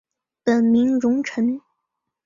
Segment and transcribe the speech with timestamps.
[0.43, 1.61] 本名融成。